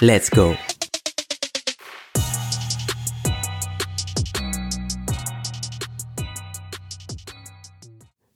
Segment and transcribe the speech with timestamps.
[0.00, 0.56] Let's go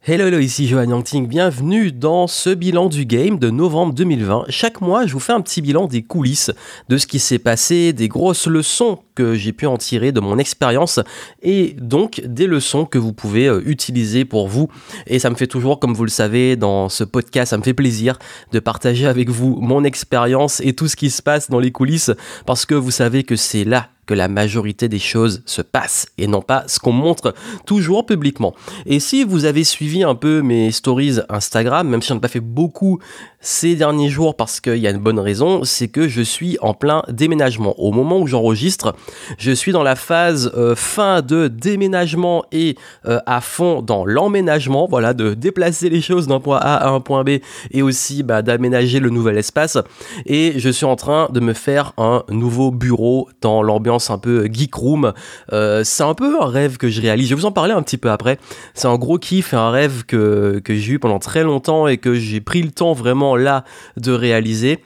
[0.04, 4.46] Hello, hello, ici Johan Yangting, bienvenue dans ce bilan du game de novembre 2020.
[4.48, 6.50] Chaque mois, je vous fais un petit bilan des coulisses,
[6.88, 10.38] de ce qui s'est passé, des grosses leçons que j'ai pu en tirer de mon
[10.38, 10.98] expérience
[11.40, 14.66] et donc des leçons que vous pouvez euh, utiliser pour vous.
[15.06, 17.72] Et ça me fait toujours, comme vous le savez, dans ce podcast, ça me fait
[17.72, 18.18] plaisir
[18.50, 22.10] de partager avec vous mon expérience et tout ce qui se passe dans les coulisses
[22.44, 26.26] parce que vous savez que c'est là que la majorité des choses se passent et
[26.26, 27.34] non pas ce qu'on montre
[27.66, 28.54] toujours publiquement.
[28.84, 32.28] Et si vous avez suivi un peu mes stories Instagram, même si j'en ai pas
[32.28, 32.98] fait beaucoup
[33.40, 36.74] ces derniers jours parce qu'il y a une bonne raison, c'est que je suis en
[36.74, 37.78] plein déménagement.
[37.78, 38.94] Au moment où j'enregistre,
[39.38, 44.86] je suis dans la phase euh, fin de déménagement et euh, à fond dans l'emménagement,
[44.88, 47.38] voilà, de déplacer les choses d'un point A à un point B
[47.70, 49.78] et aussi bah, d'aménager le nouvel espace.
[50.26, 54.46] Et je suis en train de me faire un nouveau bureau dans l'ambiance un peu
[54.46, 55.12] geek room.
[55.52, 57.28] Euh, c'est un peu un rêve que je réalise.
[57.28, 58.38] Je vais vous en parler un petit peu après.
[58.74, 62.14] C'est un gros kiff un rêve que, que j'ai eu pendant très longtemps et que
[62.14, 63.64] j'ai pris le temps vraiment là
[63.96, 64.80] de réaliser.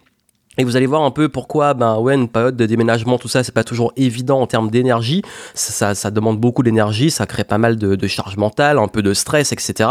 [0.59, 3.45] Et vous allez voir un peu pourquoi, ben ouais, une période de déménagement, tout ça,
[3.45, 5.23] c'est pas toujours évident en termes d'énergie.
[5.55, 9.03] Ça, ça, demande beaucoup d'énergie, ça crée pas mal de, de charge mentale, un peu
[9.03, 9.91] de stress, etc.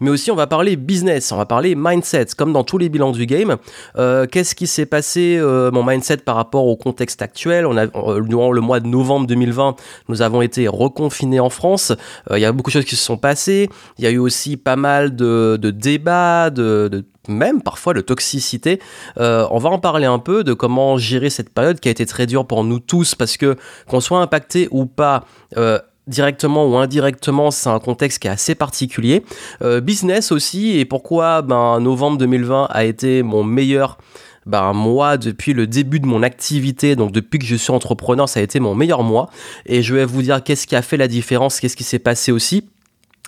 [0.00, 3.12] Mais aussi, on va parler business, on va parler mindset, comme dans tous les bilans
[3.12, 3.56] du game.
[3.98, 7.66] Euh, Qu'est-ce qui s'est passé, euh, mon mindset par rapport au contexte actuel?
[7.66, 9.76] On a, euh, durant le mois de novembre 2020,
[10.08, 11.92] nous avons été reconfinés en France.
[12.30, 13.68] Euh, il y a beaucoup de choses qui se sont passées.
[13.98, 18.00] Il y a eu aussi pas mal de, de débats, de, de même parfois de
[18.00, 18.80] toxicité.
[19.18, 22.06] Euh, on va en parler un peu de comment gérer cette période qui a été
[22.06, 23.56] très dure pour nous tous parce que
[23.88, 25.24] qu'on soit impacté ou pas.
[25.56, 29.24] Euh, directement ou indirectement, c'est un contexte qui est assez particulier.
[29.62, 33.98] Euh, business aussi, et pourquoi ben, novembre 2020 a été mon meilleur
[34.46, 38.38] ben, mois depuis le début de mon activité, donc depuis que je suis entrepreneur, ça
[38.38, 39.28] a été mon meilleur mois.
[39.66, 42.30] Et je vais vous dire qu'est-ce qui a fait la différence, qu'est-ce qui s'est passé
[42.30, 42.68] aussi.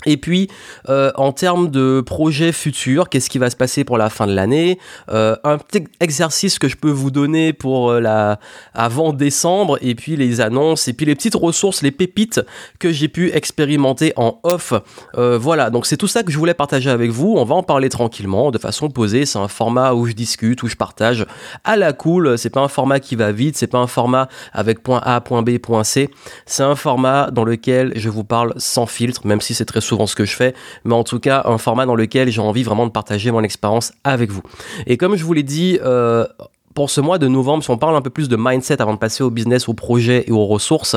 [0.07, 0.49] Et puis,
[0.89, 4.33] euh, en termes de projets futurs, qu'est-ce qui va se passer pour la fin de
[4.33, 4.79] l'année
[5.11, 8.39] euh, Un petit exercice que je peux vous donner pour euh, la
[8.75, 12.41] avant décembre, et puis les annonces, et puis les petites ressources, les pépites
[12.79, 14.73] que j'ai pu expérimenter en off.
[15.15, 17.35] voilà, donc c'est tout ça que je voulais partager avec vous.
[17.37, 19.27] On va en parler tranquillement, de façon posée.
[19.27, 21.27] C'est un format où je discute, où je partage
[21.65, 22.39] à la cool.
[22.39, 25.43] C'est pas un format qui va vite, c'est pas un format avec point A, point
[25.43, 26.11] B, point C.
[26.47, 30.07] C'est un format dans lequel je vous parle sans filtre, même si c'est très souvent
[30.07, 30.55] ce que je fais,
[30.85, 33.93] mais en tout cas un format dans lequel j'ai envie vraiment de partager mon expérience
[34.05, 34.43] avec vous.
[34.87, 36.27] Et comme je vous l'ai dit, euh,
[36.75, 38.99] pour ce mois de novembre, si on parle un peu plus de mindset avant de
[38.99, 40.97] passer au business, au projet et aux ressources,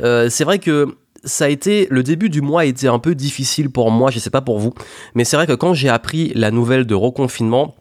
[0.00, 3.14] euh, c'est vrai que ça a été le début du mois a été un peu
[3.14, 4.72] difficile pour moi, je sais pas pour vous,
[5.14, 7.74] mais c'est vrai que quand j'ai appris la nouvelle de reconfinement,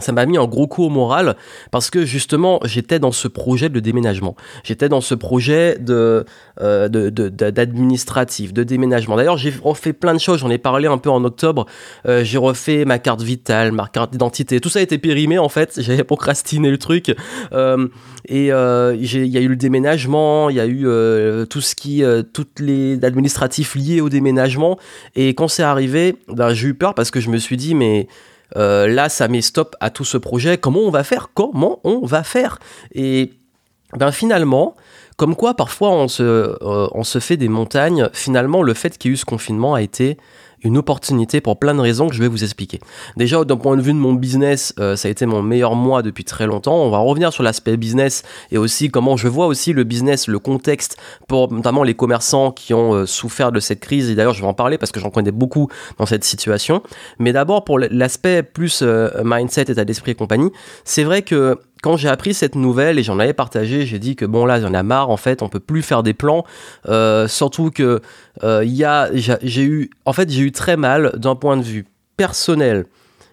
[0.00, 1.36] ça m'a mis un gros coup au moral
[1.70, 4.34] parce que justement j'étais dans ce projet de déménagement.
[4.64, 6.24] J'étais dans ce projet de
[6.60, 9.14] euh, d'administratif de, déménagement.
[9.14, 10.40] D'ailleurs j'ai refait plein de choses.
[10.40, 11.66] J'en ai parlé un peu en octobre.
[12.06, 14.60] Euh, j'ai refait ma carte vitale ma carte d'identité.
[14.60, 15.74] Tout ça a été périmé en fait.
[15.80, 17.14] J'avais procrastiné le truc.
[17.52, 17.86] Euh,
[18.26, 20.50] et il y a eu le déménagement.
[20.50, 20.88] Il y a eu
[21.46, 24.76] tout ce qui toutes les administratifs liés au déménagement.
[25.14, 28.08] Et quand c'est arrivé ben, j'ai eu peur parce que je me suis dit mais
[28.56, 30.58] euh, là, ça met stop à tout ce projet.
[30.58, 31.30] Comment on va faire?
[31.34, 32.58] Comment on va faire?
[32.92, 33.32] Et
[33.96, 34.76] ben finalement,
[35.16, 39.10] comme quoi parfois on se, euh, on se fait des montagnes, finalement le fait qu'il
[39.10, 40.18] y ait eu ce confinement a été
[40.64, 42.80] une opportunité pour plein de raisons que je vais vous expliquer.
[43.16, 46.02] Déjà, d'un point de vue de mon business, euh, ça a été mon meilleur mois
[46.02, 46.76] depuis très longtemps.
[46.76, 50.38] On va revenir sur l'aspect business et aussi comment je vois aussi le business, le
[50.38, 50.96] contexte
[51.28, 54.10] pour notamment les commerçants qui ont euh, souffert de cette crise.
[54.10, 55.68] Et d'ailleurs, je vais en parler parce que j'en connais beaucoup
[55.98, 56.82] dans cette situation.
[57.18, 60.50] Mais d'abord, pour l'aspect plus euh, mindset, état d'esprit et compagnie,
[60.84, 64.24] c'est vrai que quand j'ai appris cette nouvelle et j'en avais partagé, j'ai dit que
[64.24, 66.42] bon là, j'en ai marre en fait, on peut plus faire des plans.
[66.88, 68.00] Euh, surtout que
[68.42, 71.62] euh, il y a, j'ai eu, en fait, j'ai eu très mal d'un point de
[71.62, 71.84] vue
[72.16, 72.86] personnel.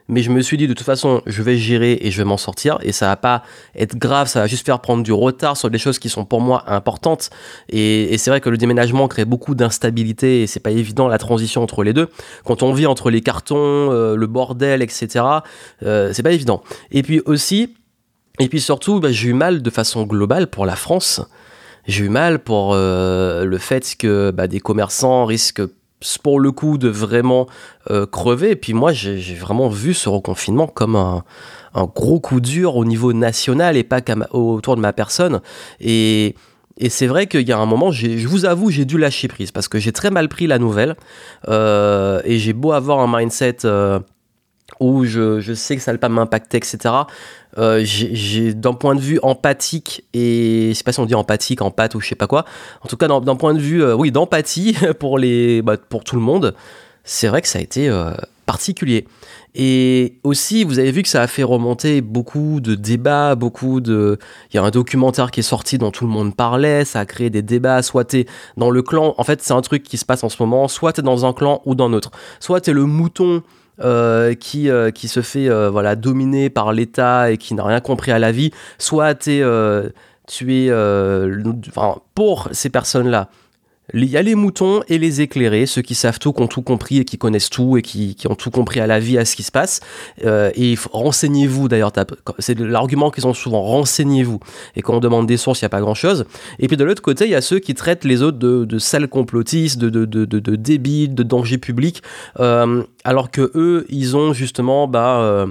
[0.09, 2.36] Mais je me suis dit de toute façon, je vais gérer et je vais m'en
[2.36, 3.44] sortir et ça va pas
[3.74, 6.42] être grave, ça va juste faire prendre du retard sur des choses qui sont pour
[6.42, 7.30] moi importantes.
[7.69, 11.63] Et, c'est vrai que le déménagement crée beaucoup d'instabilité et c'est pas évident la transition
[11.63, 12.09] entre les deux.
[12.44, 15.24] Quand on vit entre les cartons, euh, le bordel, etc.,
[15.80, 16.62] c'est pas évident.
[16.92, 17.75] Et puis aussi,
[18.39, 21.22] Et puis surtout, bah, j'ai eu mal de façon globale pour la France.
[21.88, 25.63] J'ai eu mal pour euh, le fait que bah, des commerçants risquent
[26.24, 27.48] pour le coup de vraiment
[27.89, 28.51] euh, crever.
[28.51, 31.24] Et puis moi, j'ai vraiment vu ce reconfinement comme un,
[31.95, 34.01] gros coup dur au niveau national et pas
[34.31, 35.42] autour de ma personne.
[35.80, 36.36] Et,
[36.77, 39.51] et c'est vrai qu'il y a un moment, je vous avoue, j'ai dû lâcher prise
[39.51, 40.95] parce que j'ai très mal pris la nouvelle.
[41.48, 43.57] Euh, et j'ai beau avoir un mindset
[44.81, 46.78] où je, je, sais que ça ne va pas m'impacter, etc.
[47.57, 51.62] Euh, j'ai d'un point de vue empathique et je sais pas si on dit empathique,
[51.62, 52.45] empathe ou je sais pas quoi.
[52.81, 56.16] En tout cas, d'un point de vue, euh, oui, d'empathie pour les, bah, pour tout
[56.16, 56.56] le monde,
[57.04, 58.12] c'est vrai que ça a été euh,
[58.48, 59.06] particulier.
[59.54, 64.18] Et aussi, vous avez vu que ça a fait remonter beaucoup de débats, beaucoup de.
[64.51, 67.06] Il y a un documentaire qui est sorti dont tout le monde parlait, ça a
[67.06, 67.84] créé des débats.
[67.84, 68.25] Soit t'es
[68.57, 70.94] dans le clan, en fait, c'est un truc qui se passe en ce moment, soit
[70.94, 72.12] t'es dans un clan ou dans l'autre.
[72.39, 73.44] Soit t'es le mouton
[73.83, 77.80] euh, qui, euh, qui se fait euh, voilà, dominer par l'État et qui n'a rien
[77.80, 80.72] compris à la vie, soit tu es,
[82.16, 83.30] pour ces personnes-là,
[83.94, 86.62] il y a les moutons et les éclairés, ceux qui savent tout, qui ont tout
[86.62, 89.36] compris et qui connaissent tout et qui, ont tout compris à la vie, à ce
[89.36, 89.82] qui se passe.
[90.26, 91.92] Euh, et renseignez-vous d'ailleurs,
[92.40, 94.40] c'est l'argument qu'ils ont souvent, renseignez-vous.
[94.76, 96.26] Et quand on demande des sources, il n'y a pas grand-chose.
[96.60, 98.80] Et puis de l'autre côté, il y a ceux qui traitent les autres de, de
[98.80, 102.02] sales complotistes, de, de, de, de, débiles, de dangers publics,
[102.40, 105.48] euh, alors que eux, ils ont justement bah, euh,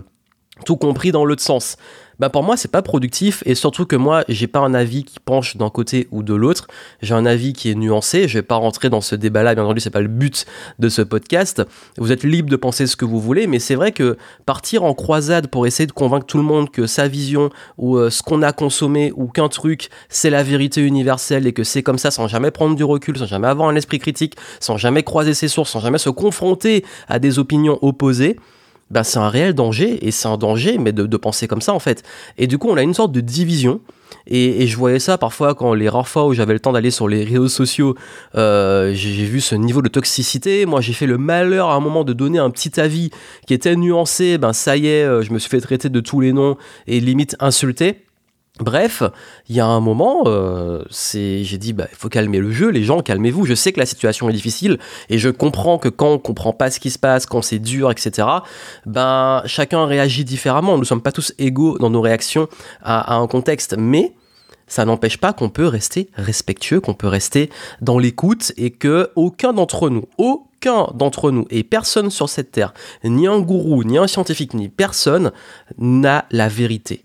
[0.64, 1.76] tout compris dans l'autre sens
[2.20, 5.18] bah pour moi c'est pas productif et surtout que moi j'ai pas un avis qui
[5.18, 6.68] penche d'un côté ou de l'autre.
[7.00, 8.28] J'ai un avis qui est nuancé.
[8.28, 10.44] Je vais pas rentrer dans ce débat là bien entendu c'est pas le but
[10.78, 11.62] de ce podcast.
[11.96, 14.92] Vous êtes libre de penser ce que vous voulez mais c'est vrai que partir en
[14.92, 18.42] croisade pour essayer de convaincre tout le monde que sa vision ou euh, ce qu'on
[18.42, 22.28] a consommé ou qu'un truc c'est la vérité universelle et que c'est comme ça sans
[22.28, 25.70] jamais prendre du recul sans jamais avoir un esprit critique sans jamais croiser ses sources
[25.70, 28.36] sans jamais se confronter à des opinions opposées
[28.90, 31.78] ben c'est un réel danger, et c'est un danger, mais de, penser comme ça en
[31.78, 32.02] fait.
[32.38, 33.80] Et du coup, on a une sorte de division.
[34.26, 37.08] Et, je voyais ça parfois quand les rares fois où j'avais le temps d'aller sur
[37.08, 37.94] les réseaux sociaux,
[38.36, 40.66] euh, j'ai vu ce niveau de toxicité.
[40.66, 43.10] Moi, j'ai fait le malheur à un moment de donner un petit avis
[43.46, 44.38] qui était nuancé.
[44.38, 47.00] Ben ça y est, euh, je me suis fait traiter de tous les noms et
[47.00, 48.04] limite insulté.
[48.60, 49.02] Bref,
[49.48, 52.84] il y a un moment, euh, j'ai dit, bah, il faut calmer le jeu, les
[52.84, 53.46] gens, calmez-vous.
[53.46, 54.78] Je sais que la situation est difficile
[55.08, 57.90] et je comprends que quand on comprend pas ce qui se passe, quand c'est dur,
[57.90, 58.28] etc.
[58.84, 60.76] Ben, chacun réagit différemment.
[60.76, 62.48] Nous sommes pas tous égaux dans nos réactions
[62.82, 64.12] à, un contexte, mais
[64.66, 67.48] ça n'empêche pas qu'on peut rester respectueux, qu'on peut rester
[67.80, 72.74] dans l'écoute et que aucun d'entre nous, aucun d'entre nous et personne sur cette terre,
[73.04, 75.32] ni un gourou, ni un scientifique, ni personne
[75.78, 77.04] n'a la vérité.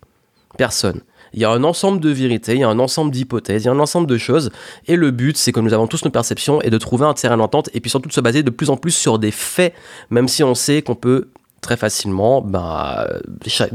[0.58, 1.02] Personne
[1.36, 3.70] il y a un ensemble de vérités, il y a un ensemble d'hypothèses, il y
[3.70, 4.52] a un ensemble de choses.
[4.88, 7.38] Et le but, c'est que nous avons tous nos perceptions et de trouver un terrain
[7.38, 9.74] d'entente et puis surtout de se baser de plus en plus sur des faits,
[10.10, 11.28] même si on sait qu'on peut
[11.60, 13.08] très facilement, bah,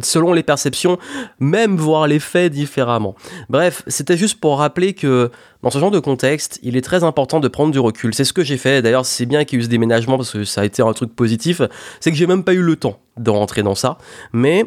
[0.00, 0.96] selon les perceptions,
[1.40, 3.14] même voir les faits différemment.
[3.48, 5.30] Bref, c'était juste pour rappeler que
[5.62, 8.14] dans ce genre de contexte, il est très important de prendre du recul.
[8.14, 8.80] C'est ce que j'ai fait.
[8.80, 10.92] D'ailleurs, c'est bien qu'il y ait eu ce déménagement parce que ça a été un
[10.92, 11.62] truc positif.
[11.98, 13.98] C'est que j'ai même pas eu le temps de rentrer dans ça.
[14.32, 14.64] Mais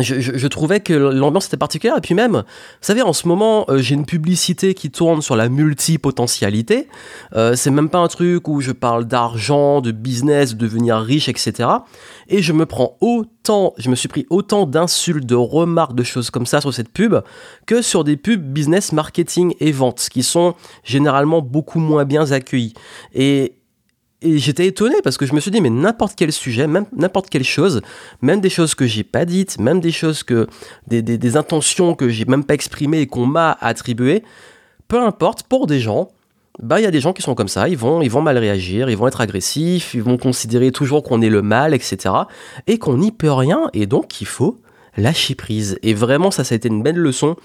[0.00, 1.96] je, trouvais que l'ambiance était particulière.
[1.96, 2.42] Et puis même, vous
[2.80, 6.88] savez, en ce moment, euh, j'ai une publicité qui tourne sur la multipotentialité.
[7.34, 11.28] Euh, c'est même pas un truc où je parle d'argent, de business, de devenir riche,
[11.28, 11.68] etc.
[12.28, 16.30] Et je me prends autant, je me suis pris autant d'insultes, de remarques, de choses
[16.30, 17.16] comme ça sur cette pub
[17.66, 22.74] que sur des pubs business, marketing et vente, qui sont généralement beaucoup moins bien accueillis.
[23.14, 23.54] Et,
[24.20, 27.30] et j'étais étonné parce que je me suis dit, mais n'importe quel sujet, même n'importe
[27.30, 27.82] quelle chose,
[28.20, 30.48] même des choses que j'ai pas dites, même des choses que,
[30.88, 34.24] des, des, intentions que j'ai même pas exprimées et qu'on m'a attribuées,
[34.88, 36.08] peu importe, pour des gens,
[36.60, 38.36] bah il y a des gens qui sont comme ça, ils vont, ils vont mal
[38.36, 42.14] réagir, ils vont être agressifs, ils vont considérer toujours qu'on est le mal, etc.
[42.66, 44.58] Et qu'on n'y peut rien, et donc il faut
[44.98, 45.78] lâcher prise.
[45.82, 47.36] Et vraiment, ça, ça a été une belle leçon,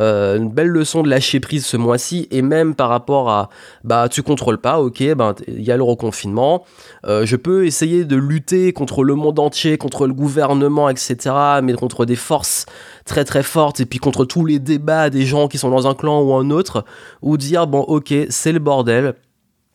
[0.00, 3.50] euh, une belle leçon de lâcher prise ce mois-ci, et même par rapport à,
[3.84, 6.64] bah, tu contrôles pas, ok, ben, il y a le reconfinement,
[7.06, 11.16] euh, je peux essayer de lutter contre le monde entier, contre le gouvernement, etc.,
[11.62, 12.66] mais contre des forces
[13.04, 15.94] très très fortes, et puis contre tous les débats des gens qui sont dans un
[15.94, 16.84] clan ou un autre,
[17.22, 19.14] ou dire, bon, ok, c'est le bordel,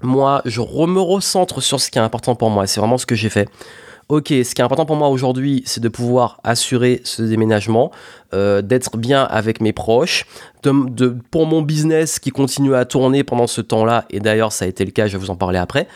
[0.02, 3.16] moi, je me recentre sur ce qui est important pour moi, c'est vraiment ce que
[3.16, 3.50] j'ai fait
[4.10, 7.92] ok, ce qui est important pour moi aujourd'hui, c'est de pouvoir assurer ce déménagement,
[8.34, 10.26] euh, d'être bien avec mes proches,
[10.64, 14.68] de, pour mon business qui continue à tourner pendant ce temps-là, et d'ailleurs ça a
[14.68, 15.88] été le cas, je vais vous en parler après.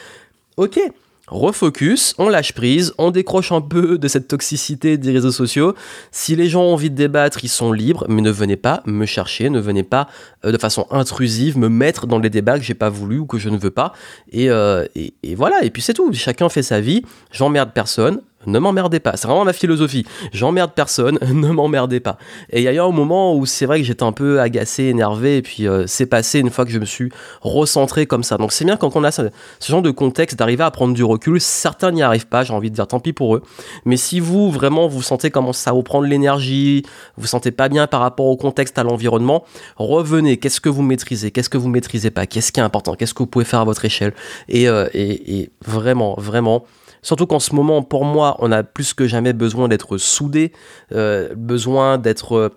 [0.57, 0.79] Ok,
[1.27, 5.73] refocus, on lâche prise, on décroche un peu de cette toxicité des réseaux sociaux.
[6.11, 9.05] Si les gens ont envie de débattre, ils sont libres, mais ne venez pas me
[9.05, 10.07] chercher, ne venez pas
[10.45, 13.37] euh, de façon intrusive me mettre dans les débats que j'ai pas voulu ou que
[13.37, 13.93] je ne veux pas.
[14.31, 16.11] Et, euh, et, voilà, et puis c'est tout.
[16.13, 18.21] Chacun fait sa vie, j'emmerde personne.
[18.45, 19.15] Ne m'emmerdez pas.
[19.15, 20.05] C'est vraiment ma philosophie.
[20.31, 22.17] J'emmerde personne, ne m'emmerdez pas.
[22.49, 24.83] Et il y a eu un moment où c'est vrai que j'étais un peu agacé,
[24.85, 28.37] énervé, et puis euh, c'est passé une fois que je me suis recentré comme ça.
[28.37, 29.23] Donc c'est bien quand on a ce,
[29.67, 31.39] genre de contexte d'arriver à prendre du recul.
[31.39, 33.43] Certains n'y arrivent pas, j'ai envie de dire tant pis pour eux.
[33.85, 36.83] Mais si vous vraiment vous sentez comment ça vous prendre l'énergie,
[37.17, 39.43] vous sentez pas bien par rapport au contexte, à l'environnement,
[39.77, 40.37] revenez.
[40.37, 41.31] Qu'est-ce que vous maîtrisez?
[41.31, 42.25] Qu'est-ce que vous maîtrisez pas?
[42.25, 42.95] Qu'est-ce qui est important?
[42.95, 44.13] Qu'est-ce que vous pouvez faire à votre échelle?
[44.49, 46.65] Et, euh, et, et vraiment, vraiment
[47.03, 50.53] Surtout qu'en ce moment, pour moi, on a plus que jamais besoin d'être soudés,
[50.93, 52.49] euh, besoin d'être euh,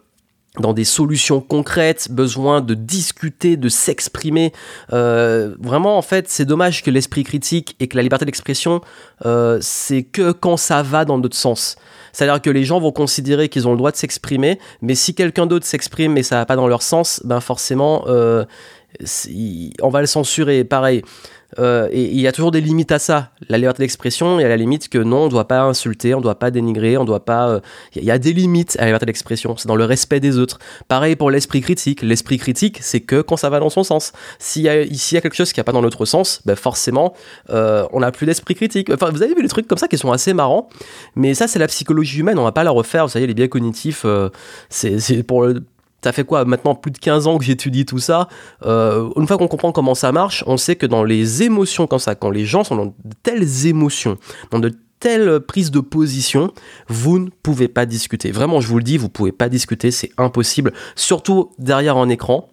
[0.60, 4.52] dans des solutions concrètes, besoin de discuter, de s'exprimer.
[4.92, 8.80] Euh, vraiment, en fait, c'est dommage que l'esprit critique et que la liberté d'expression,
[9.60, 11.76] c'est que quand ça va dans notre sens.
[12.12, 15.44] C'est-à-dire que les gens vont considérer qu'ils ont le droit de s'exprimer, mais si quelqu'un
[15.44, 20.64] d'autre s'exprime et ça va pas dans leur sens, ben forcément, on va le censurer.
[20.64, 21.02] Pareil.
[21.58, 23.30] Euh, il y a toujours des limites à ça.
[23.48, 26.14] La liberté d'expression, il y a la limite que non, on ne doit pas insulter,
[26.14, 27.48] on ne doit pas dénigrer, on doit pas.
[27.48, 27.60] Euh,
[27.94, 29.56] il y a des limites à la liberté d'expression.
[29.56, 30.58] C'est dans le respect des autres.
[30.88, 32.02] Pareil pour l'esprit critique.
[32.02, 34.12] L'esprit critique, c'est que quand ça va dans son sens.
[34.38, 37.14] S'il y y a quelque chose qui va pas dans l'autre sens, ben forcément,
[37.50, 38.90] euh, on n'a plus d'esprit critique.
[38.90, 40.68] Enfin, vous avez vu des trucs comme ça qui sont assez marrants,
[41.14, 42.38] mais ça c'est la psychologie humaine.
[42.38, 43.06] On va pas la refaire.
[43.06, 44.04] Vous savez, les biais cognitifs,
[44.68, 45.62] c'est pour le
[46.06, 48.28] ça fait quoi maintenant plus de 15 ans que j'étudie tout ça.
[48.64, 51.98] Euh, une fois qu'on comprend comment ça marche, on sait que dans les émotions comme
[51.98, 52.92] ça, quand les gens sont dans de
[53.24, 54.16] telles émotions,
[54.52, 56.52] dans de telles prises de position,
[56.86, 58.30] vous ne pouvez pas discuter.
[58.30, 60.72] Vraiment, je vous le dis, vous pouvez pas discuter, c'est impossible.
[60.94, 62.50] Surtout derrière un écran.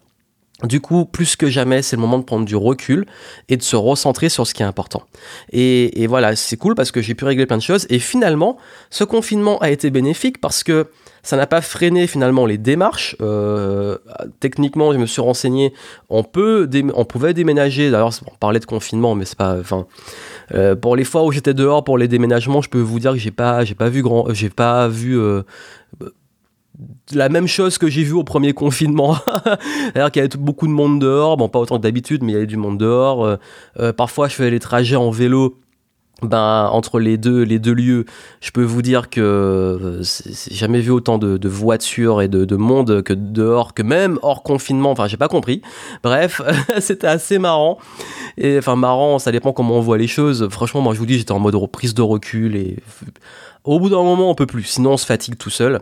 [0.63, 3.05] Du coup, plus que jamais, c'est le moment de prendre du recul
[3.49, 5.03] et de se recentrer sur ce qui est important.
[5.51, 7.85] Et voilà, c'est cool parce que j'ai pu régler plein de choses.
[7.91, 8.57] Et finalement,
[8.89, 10.87] ce confinement a été bénéfique parce que
[11.23, 13.15] ça n'a pas freiné finalement les démarches.
[13.21, 13.97] Euh,
[14.41, 15.73] techniquement, je me suis renseigné,
[16.09, 17.89] on, peut on pouvait déménager.
[17.89, 19.57] D'ailleurs, on parlait de confinement, mais c'est pas.
[20.53, 23.17] Euh, pour les fois où j'étais dehors pour les déménagements, je peux vous dire que
[23.17, 25.17] j'ai pas, pas vu grand, j'ai pas vu.
[25.17, 25.43] Euh,
[27.13, 29.15] la même chose que j'ai vu au premier confinement.
[29.45, 32.35] C'est-à-dire qu'il y avait beaucoup de monde dehors, bon pas autant que d'habitude, mais il
[32.35, 33.37] y avait du monde dehors.
[33.95, 35.59] parfois je faisais les trajets en vélo
[36.23, 38.05] ben, entre les deux, les deux lieux,
[38.41, 43.01] je peux vous dire que euh, j'ai jamais vu autant de, voitures et de, monde
[43.03, 44.91] que dehors, que même hors confinement.
[44.91, 45.61] Enfin, j'ai pas compris.
[46.03, 46.41] Bref,
[46.79, 47.77] c'était assez marrant.
[48.37, 50.47] Et enfin, marrant, ça dépend comment on voit les choses.
[50.49, 52.77] Franchement, moi, je vous dis, j'étais en mode prise de recul et
[53.63, 54.63] au bout d'un moment, on peut plus.
[54.63, 55.81] Sinon, on se fatigue tout seul.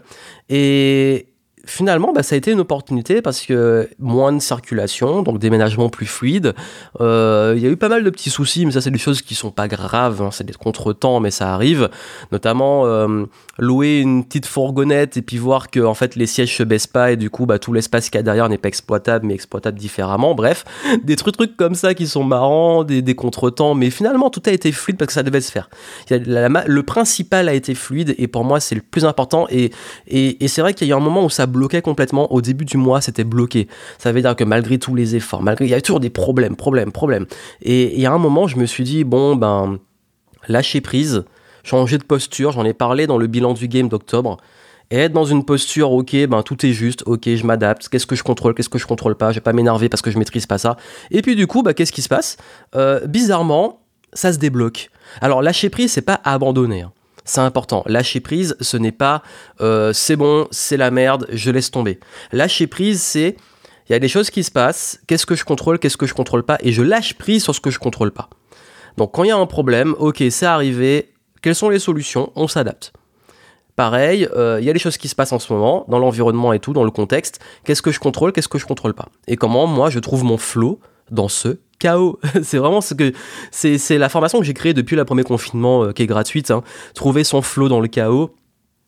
[0.49, 1.27] Et,
[1.65, 6.05] finalement, bah, ça a été une opportunité parce que moins de circulation, donc déménagement plus
[6.05, 6.53] fluide.
[6.99, 9.21] Euh, il y a eu pas mal de petits soucis, mais ça, c'est des choses
[9.21, 11.89] qui sont pas graves, hein, c'est des contretemps, mais ça arrive.
[12.31, 13.25] Notamment, euh,
[13.57, 17.11] louer une petite fourgonnette et puis voir que en fait les sièges se baissent pas
[17.11, 19.77] et du coup, bah, tout l'espace qu'il y a derrière n'est pas exploitable, mais exploitable
[19.77, 20.35] différemment.
[20.35, 20.65] Bref,
[21.03, 24.51] des trucs, trucs comme ça qui sont marrants, des, des contretemps, mais finalement, tout a
[24.51, 25.69] été fluide parce que ça devait se faire.
[26.09, 29.47] le principal a été fluide et pour moi, c'est le plus important.
[29.49, 29.71] Et,
[30.07, 32.31] et, et c'est vrai qu'il y a eu un moment où ça bloquait complètement.
[32.33, 33.67] Au début du mois, c'était bloqué.
[33.97, 36.55] Ça veut dire que malgré tous les efforts, malgré, il y a toujours des problèmes,
[36.55, 37.25] problèmes, problèmes.
[37.61, 39.77] Et a un moment, je me suis dit, bon, ben,
[40.47, 41.25] lâcher prise,
[41.63, 42.51] changer de posture.
[42.51, 44.37] J'en ai parlé dans le bilan du game d'octobre.
[44.91, 48.17] Et être dans une posture, ok, ben tout est juste, ok, je m'adapte, qu'est-ce que
[48.17, 50.45] je contrôle, qu'est-ce que je contrôle pas, je vais pas m'énerver parce que je maîtrise
[50.45, 50.75] pas ça.
[51.11, 52.35] Et puis du coup, bah, qu'est-ce qui se passe?
[52.75, 53.79] Euh, Bizarrement,
[54.11, 54.89] ça se débloque.
[55.21, 56.81] Alors lâcher prise, c'est pas abandonner.
[56.81, 56.91] Hein.
[57.25, 57.83] C'est important.
[57.85, 59.21] Lâcher prise, ce n'est pas
[59.61, 61.99] euh, c'est bon, c'est la merde, je laisse tomber.
[62.31, 63.37] Lâcher prise, c'est
[63.89, 66.13] il y a des choses qui se passent, qu'est-ce que je contrôle, qu'est-ce que je
[66.13, 68.29] contrôle pas, et je lâche prise sur ce que je contrôle pas.
[68.97, 71.11] Donc quand il y a un problème, ok, c'est arrivé,
[71.41, 72.93] quelles sont les solutions On s'adapte.
[73.75, 76.53] Pareil, euh, il y a des choses qui se passent en ce moment, dans l'environnement
[76.53, 77.39] et tout, dans le contexte.
[77.63, 80.37] Qu'est-ce que je contrôle, qu'est-ce que je contrôle pas Et comment moi je trouve mon
[80.37, 80.79] flow
[81.11, 82.19] dans ce chaos.
[82.43, 83.11] c'est vraiment ce que
[83.51, 86.51] c'est, la formation que j'ai créée depuis le premier confinement euh, qui est gratuite.
[86.51, 86.63] Hein.
[86.93, 88.35] Trouver son flow dans le chaos.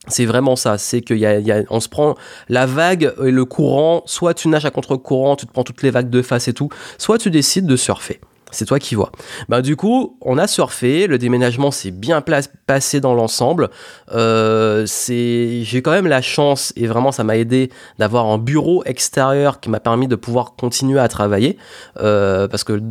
[0.09, 2.15] C'est vraiment ça, c'est qu'on y a, on se prend
[2.49, 5.91] la vague et le courant, soit tu nages à contre-courant, tu te prends toutes les
[5.91, 8.19] vagues de face et tout, soit tu décides de surfer.
[8.53, 9.11] C'est toi qui vois.
[9.49, 12.23] Bah, du coup, on a surfé, le déménagement s'est bien
[12.65, 13.69] passé dans l'ensemble.
[14.13, 17.69] Euh, j'ai quand même la chance, et vraiment ça m'a aidé,
[17.99, 21.57] d'avoir un bureau extérieur qui m'a permis de pouvoir continuer à travailler.
[21.99, 22.81] Euh, parce que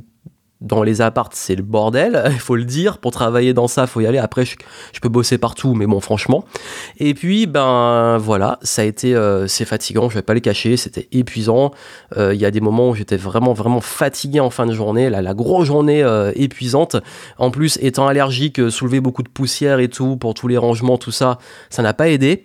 [0.63, 2.99] dans les appartes, c'est le bordel, il faut le dire.
[2.99, 4.19] Pour travailler dans ça, faut y aller.
[4.19, 4.57] Après, je,
[5.01, 6.45] peux bosser partout, mais bon, franchement.
[6.99, 10.09] Et puis, ben voilà, ça a été, euh, c'est fatigant.
[10.09, 11.73] Je vais pas les cacher, c'était épuisant.
[12.17, 15.11] Euh, il y a des moments où j'étais vraiment, vraiment fatigué en fin de journée.
[15.11, 16.97] La, la grosse journée euh, épuisante.
[17.39, 21.11] En plus, étant allergique, soulever beaucoup de poussière et tout pour tous les rangements, tout
[21.11, 21.39] ça,
[21.71, 22.45] ça n'a pas aidé.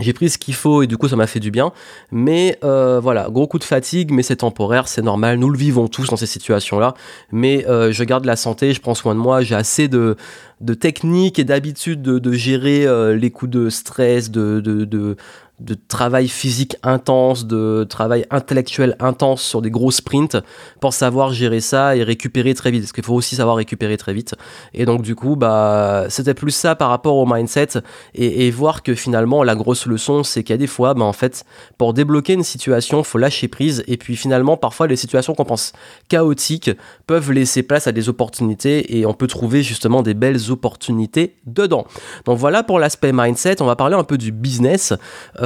[0.00, 1.72] J'ai pris ce qu'il faut et du coup ça m'a fait du bien.
[2.10, 5.38] Mais euh, voilà, gros coup de fatigue, mais c'est temporaire, c'est normal.
[5.38, 6.94] Nous le vivons tous dans ces situations-là.
[7.30, 10.16] Mais euh, je garde la santé, je prends soin de moi, j'ai assez de,
[10.60, 15.16] de techniques et d'habitude de, gérer euh, les coups de stress, de, de,
[15.60, 20.36] de travail physique intense, de travail intellectuel intense sur des gros sprints
[20.80, 22.82] pour savoir gérer ça et récupérer très vite.
[22.82, 24.34] Parce qu'il faut aussi savoir récupérer très vite.
[24.72, 27.68] Et donc du coup, bah, c'était plus ça par rapport au mindset
[28.14, 31.12] et, voir que finalement la grosse leçon, c'est qu'il y a des fois, bah, en
[31.12, 31.44] fait,
[31.78, 33.84] pour débloquer une situation, faut lâcher prise.
[33.86, 35.72] Et puis finalement, parfois les situations qu'on pense
[36.08, 36.70] chaotiques
[37.06, 41.86] peuvent laisser place à des opportunités et on peut trouver justement des belles opportunités dedans.
[42.24, 43.62] Donc voilà pour l'aspect mindset.
[43.62, 44.92] On va parler un peu du business.
[45.40, 45.43] Euh,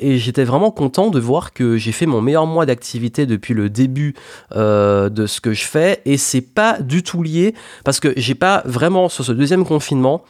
[0.00, 3.70] et j'étais vraiment content de voir que j'ai fait mon meilleur mois d'activité depuis le
[3.70, 4.14] début
[4.54, 6.00] euh, de ce que je fais.
[6.04, 10.22] Et c'est pas du tout lié parce que j'ai pas vraiment sur ce deuxième confinement,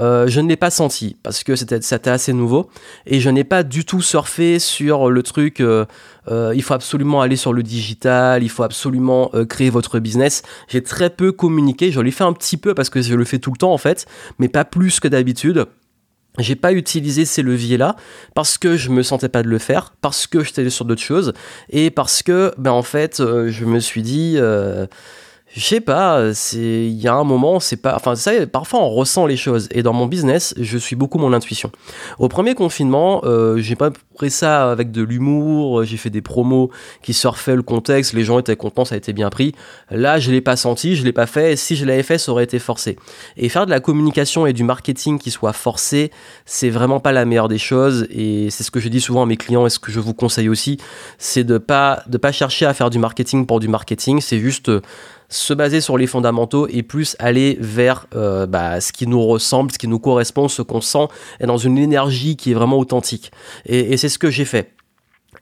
[0.00, 2.68] euh, je ne l'ai pas senti parce que c'était c'était assez nouveau
[3.06, 5.62] et je n'ai pas du tout surfé sur le truc.
[6.30, 10.42] il faut absolument aller sur le digital, il faut absolument créer votre business.
[10.68, 13.38] J'ai très peu communiqué, je l'ai fait un petit peu parce que je le fais
[13.38, 14.06] tout le temps en fait,
[14.38, 15.66] mais pas plus que d'habitude
[16.38, 17.96] j'ai pas utilisé ces leviers-là
[18.34, 21.32] parce que je me sentais pas de le faire, parce que j'étais sur d'autres choses
[21.70, 24.86] et parce que, ben en fait, euh, je me suis dit, euh,
[25.54, 28.90] je sais pas, c'est il y a un moment, c'est pas enfin ça parfois on
[28.90, 31.70] ressent les choses et dans mon business, je suis beaucoup mon intuition.
[32.18, 36.70] Au premier confinement, euh, j'ai pas pris ça avec de l'humour, j'ai fait des promos
[37.02, 39.54] qui surfaient le contexte, les gens étaient contents, ça a été bien pris.
[39.90, 42.44] Là, je l'ai pas senti, je l'ai pas fait si je l'avais fait, ça aurait
[42.44, 42.96] été forcé.
[43.36, 46.10] Et faire de la communication et du marketing qui soit forcé,
[46.46, 49.26] c'est vraiment pas la meilleure des choses et c'est ce que je dis souvent à
[49.26, 50.78] mes clients et ce que je vous conseille aussi,
[51.18, 54.70] c'est de pas de pas chercher à faire du marketing pour du marketing, c'est juste
[55.34, 59.72] se baser sur les fondamentaux et plus aller vers euh, bah, ce qui nous ressemble,
[59.72, 61.08] ce qui nous correspond, ce qu'on sent,
[61.40, 63.32] et dans une énergie qui est vraiment authentique.
[63.66, 64.72] Et, c'est ce que j'ai fait.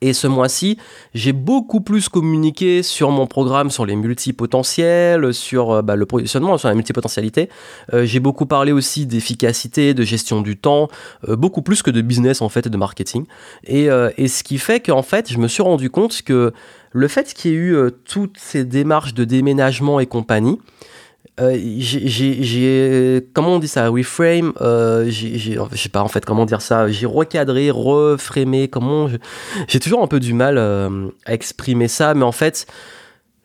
[0.00, 0.78] Et ce mois-ci,
[1.14, 6.58] j'ai beaucoup plus communiqué sur mon programme, sur les multipotentiels, sur euh, bah, le positionnement,
[6.58, 7.50] sur la multipotentialité.
[7.92, 10.88] Euh, j'ai beaucoup parlé aussi d'efficacité, de gestion du temps,
[11.28, 13.26] beaucoup plus que de business en fait et de marketing.
[13.64, 16.52] Et, et ce qui fait qu'en fait, je me suis rendu compte que
[16.92, 20.58] le fait qu'il y ait eu euh, toutes ces démarches de déménagement et compagnie,
[21.40, 26.60] euh, j'ai comment on dit ça reframe euh, je sais pas en fait comment dire
[26.60, 29.08] ça j'ai recadré reframé comment
[29.66, 32.66] j'ai toujours un peu du mal à exprimer ça mais en fait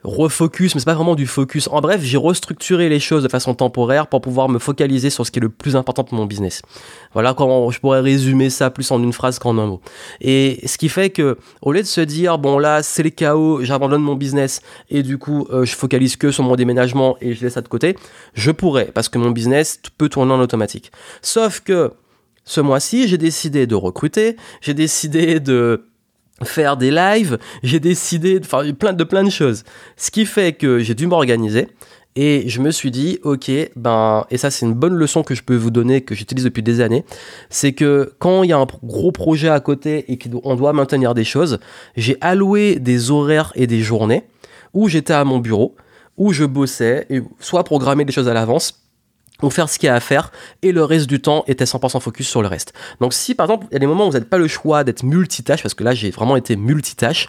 [0.03, 1.67] refocus, mais c'est pas vraiment du focus.
[1.71, 5.31] En bref, j'ai restructuré les choses de façon temporaire pour pouvoir me focaliser sur ce
[5.31, 6.61] qui est le plus important pour mon business.
[7.13, 9.81] Voilà comment je pourrais résumer ça plus en une phrase qu'en un mot.
[10.21, 13.63] Et ce qui fait que, au lieu de se dire, bon là, c'est le chaos,
[13.63, 17.43] j'abandonne mon business et du coup, euh, je focalise que sur mon déménagement et je
[17.43, 17.95] laisse ça de côté,
[18.33, 20.91] je pourrais, parce que mon business peut tourner en automatique.
[21.21, 21.91] Sauf que,
[22.45, 25.83] ce mois-ci, j'ai décidé de recruter, j'ai décidé de
[26.43, 29.63] faire des lives, j'ai décidé de faire plein de plein de choses.
[29.95, 31.67] Ce qui fait que j'ai dû m'organiser
[32.15, 35.43] et je me suis dit OK, ben et ça c'est une bonne leçon que je
[35.43, 37.05] peux vous donner que j'utilise depuis des années,
[37.49, 41.13] c'est que quand il y a un gros projet à côté et qu'on doit maintenir
[41.13, 41.59] des choses,
[41.95, 44.23] j'ai alloué des horaires et des journées
[44.73, 45.75] où j'étais à mon bureau,
[46.17, 48.86] où je bossais et soit programmer des choses à l'avance
[49.41, 51.99] ou faire ce qu'il y a à faire et le reste du temps était 100%
[51.99, 52.73] focus sur le reste.
[52.99, 54.83] Donc si par exemple il y a des moments où vous n'avez pas le choix
[54.83, 57.27] d'être multitâche, parce que là j'ai vraiment été multitâche,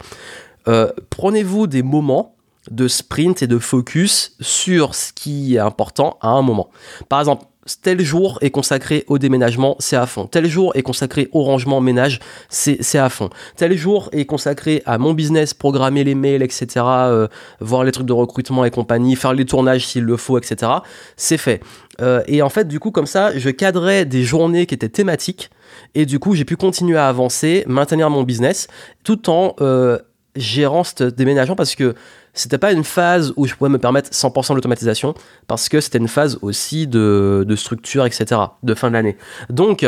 [0.67, 2.35] euh, prenez-vous des moments
[2.71, 6.69] de sprint et de focus sur ce qui est important à un moment.
[7.07, 7.45] Par exemple,
[7.81, 10.27] tel jour est consacré au déménagement, c'est à fond.
[10.27, 12.19] Tel jour est consacré au rangement ménage,
[12.49, 13.29] c'est à fond.
[13.55, 17.27] Tel jour est consacré à mon business, programmer les mails, etc., euh,
[17.59, 20.71] voir les trucs de recrutement et compagnie, faire les tournages s'il le faut, etc.
[21.15, 21.61] C'est fait.
[22.01, 25.49] Euh, et en fait, du coup, comme ça, je cadrais des journées qui étaient thématiques.
[25.95, 28.67] Et du coup, j'ai pu continuer à avancer, maintenir mon business,
[29.03, 29.99] tout en euh,
[30.35, 31.95] gérant ce déménagement parce que
[32.33, 35.13] c'était pas une phase où je pouvais me permettre 100% d'automatisation
[35.47, 39.17] parce que c'était une phase aussi de structure, etc., de fin de l'année.
[39.49, 39.85] Donc,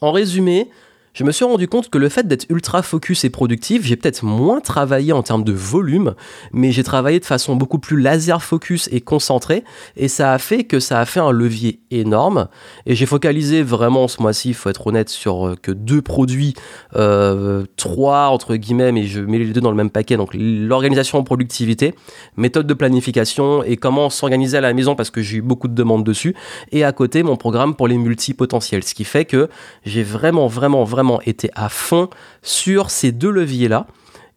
[0.00, 0.68] en résumé,
[1.14, 4.24] je me suis rendu compte que le fait d'être ultra focus et productif, j'ai peut-être
[4.24, 6.14] moins travaillé en termes de volume,
[6.52, 9.62] mais j'ai travaillé de façon beaucoup plus laser focus et concentré,
[9.96, 12.48] et ça a fait que ça a fait un levier énorme.
[12.86, 16.54] Et j'ai focalisé vraiment ce mois-ci, il faut être honnête, sur euh, que deux produits,
[16.96, 20.16] euh, trois entre guillemets, mais je mets les deux dans le même paquet.
[20.16, 21.94] Donc l'organisation en productivité,
[22.38, 25.74] méthode de planification et comment s'organiser à la maison parce que j'ai eu beaucoup de
[25.74, 26.34] demandes dessus.
[26.70, 29.50] Et à côté, mon programme pour les multipotentiels, ce qui fait que
[29.84, 32.08] j'ai vraiment, vraiment, vraiment été à fond
[32.42, 33.86] sur ces deux leviers-là.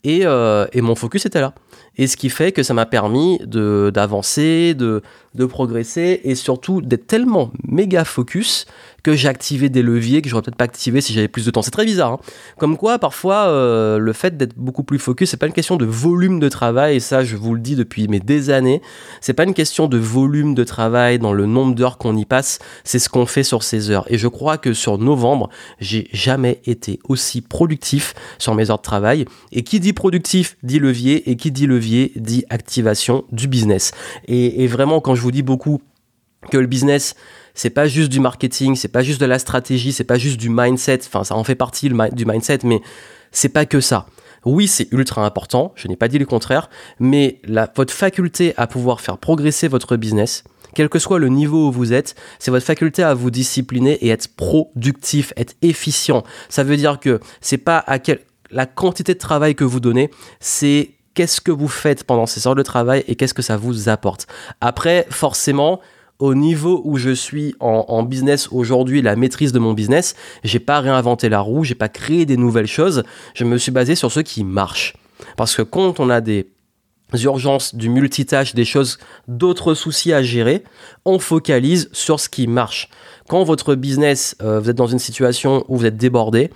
[0.04, 1.54] Et, euh, et, mon focus était là.
[1.98, 5.02] Et ce qui fait que ça m'a permis d'avancer, de,
[5.34, 8.66] de, progresser et surtout d'être tellement méga focus
[9.06, 11.62] que j'ai activé des leviers que j'aurais peut-être pas activé si j'avais plus de temps.
[11.62, 12.14] C'est très bizarre.
[12.14, 12.20] Hein.
[12.58, 15.86] Comme quoi, parfois, euh, le fait d'être beaucoup plus focus, c'est pas une question de
[15.86, 18.82] volume de travail, et ça, je vous le dis depuis mes des années.
[19.22, 22.58] C'est pas une question de volume de travail dans le nombre d'heures qu'on y passe,
[22.84, 24.06] c'est ce qu'on fait sur ces heures.
[24.12, 28.82] Et je crois que sur novembre, j'ai jamais été aussi productif sur mes heures de
[28.82, 29.26] travail.
[29.52, 33.92] Et qui dit productif dit levier, et qui dit levier dit activation du business.
[34.28, 35.82] Et, vraiment, quand je vous dis beaucoup
[36.52, 37.16] que le business
[37.58, 40.50] c'est pas juste du marketing, c'est pas juste de la stratégie, c'est pas juste du
[40.50, 41.00] mindset.
[41.06, 42.82] Enfin, ça en fait partie du mindset, mais
[43.32, 44.08] c'est pas que ça.
[44.44, 46.70] Oui, c'est ultra important, je n'ai pas dit le contraire,
[47.00, 50.44] mais la, votre faculté à pouvoir faire progresser votre business,
[50.76, 54.10] quel que soit le niveau où vous êtes, c'est votre faculté à vous discipliner et
[54.10, 56.24] être productif, être efficient.
[56.50, 58.20] Ça veut dire que c'est pas à quel,
[58.52, 62.56] la quantité de travail que vous donnez, c'est qu'est-ce que vous faites pendant ces heures
[62.56, 64.28] de travail et qu'est-ce que ça vous apporte.
[64.62, 65.82] Après, forcément,
[66.20, 70.80] au niveau où je suis en, business aujourd'hui, la maîtrise de mon business, j'ai pas
[70.80, 74.22] réinventé la roue, j'ai pas créé des nouvelles choses, je me suis basé sur ce
[74.22, 74.94] qui marche.
[75.36, 76.48] Parce que quand on a des
[77.24, 78.98] urgences, du multitâche, des choses,
[79.28, 80.64] d'autres soucis à gérer,
[81.06, 82.90] on focalise sur ce qui marche.
[83.28, 86.50] Quand votre business, euh, vous êtes dans une situation où vous êtes débordé,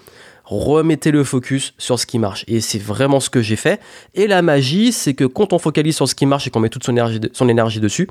[0.49, 2.43] remettez le focus sur ce qui marche.
[2.47, 3.79] Et c'est vraiment ce que j'ai fait.
[4.15, 6.69] Et la magie, c'est que quand on focalise sur ce qui marche et qu'on met
[6.69, 8.07] toute son énergie, dessus,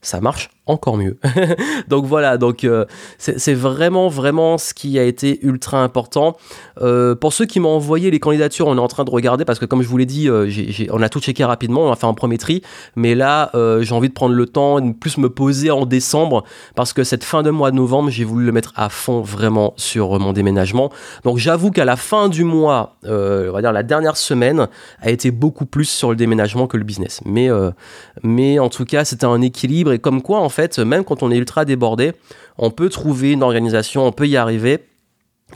[0.00, 1.18] ça marche encore mieux.
[1.88, 2.84] donc voilà, donc euh,
[3.18, 6.36] c'est vraiment vraiment ce qui a été ultra important.
[6.82, 9.58] Euh, pour ceux qui m'ont envoyé les candidatures, on est en train de regarder parce
[9.58, 10.48] que comme je vous l'ai dit, euh,
[10.90, 12.62] on a tout checké rapidement, on a fait un premier tri,
[12.96, 16.92] mais là j'ai envie de prendre le temps de plus me poser en décembre parce
[16.92, 20.18] que cette fin de mois de novembre, j'ai voulu le mettre à fond vraiment sur
[20.20, 20.90] mon déménagement.
[21.24, 24.68] Donc j'avoue qu'à la fin du mois, on va dire la dernière semaine,
[25.00, 27.20] a été beaucoup plus sur le déménagement que le business.
[27.24, 27.48] Mais
[28.22, 31.30] mais en tout cas, c'était un équilibre et comme quoi en fait même quand on
[31.30, 32.12] est ultra débordé,
[32.56, 34.78] on peut trouver une organisation, on peut y arriver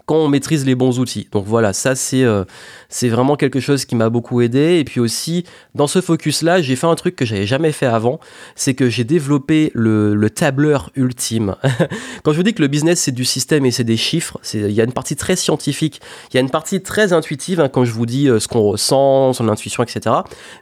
[0.07, 1.29] quand on maîtrise les bons outils.
[1.33, 2.45] Donc voilà, ça c'est euh,
[2.89, 4.79] c'est vraiment quelque chose qui m'a beaucoup aidé.
[4.79, 8.21] Et puis aussi, dans ce focus-là, j'ai fait un truc que j'avais jamais fait avant,
[8.55, 11.57] c'est que j'ai développé le, le, tableur ultime.
[12.23, 14.71] Quand je vous dis que le business c'est du système et c'est des chiffres, il
[14.73, 16.01] y a une partie très scientifique,
[16.31, 18.63] il y a une partie très intuitive hein, quand je vous dis euh, ce qu'on
[18.63, 20.15] ressent, son intuition, etc.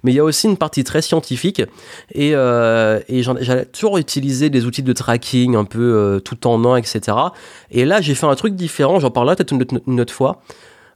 [0.02, 1.62] Mais il y a aussi une partie très scientifique
[2.12, 3.00] et, euh,
[3.72, 7.16] toujours utilisé des outils de tracking un peu euh, tout en un, etc.
[7.70, 8.98] Et là, j'ai fait un truc différent.
[9.00, 10.42] J'en parlerai peut-être une autre fois.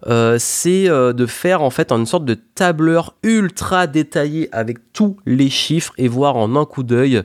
[0.07, 5.17] Euh, c'est euh, de faire en fait une sorte de tableur ultra détaillé avec tous
[5.25, 7.23] les chiffres et voir en un coup d'œil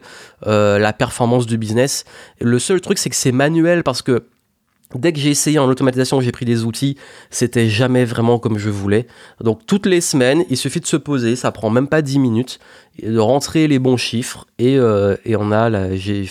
[0.48, 2.06] euh, la performance du business.
[2.40, 4.26] Le seul truc c'est que c'est manuel parce que
[4.96, 6.98] Dès que j'ai essayé en automatisation, j'ai pris des outils,
[7.30, 9.06] c'était jamais vraiment comme je voulais.
[9.40, 12.58] Donc toutes les semaines, il suffit de se poser, ça prend même pas 10 minutes,
[13.04, 14.80] de rentrer les bons chiffres et,
[15.26, 15.90] et on a, la,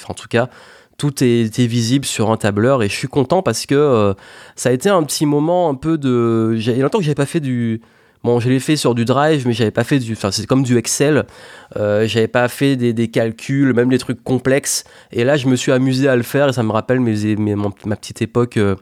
[0.09, 0.51] en tout cas,
[0.99, 4.15] tout est, visible sur un tableur et je suis content parce que euh,
[4.57, 6.55] ça a été un petit moment un peu de.
[6.59, 7.81] Il y a longtemps que j'avais pas fait du.
[8.25, 10.15] Bon, je l'ai fait sur du Drive, mais j'avais pas fait du.
[10.15, 11.25] Enfin, c'est comme du Excel.
[11.77, 14.83] Euh, j'avais pas fait des, calculs, même des trucs complexes.
[15.13, 17.97] Et là, je me suis amusé à le faire et ça me rappelle mes, ma
[17.97, 18.75] petite époque euh,